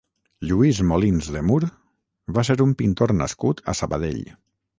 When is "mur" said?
1.49-1.59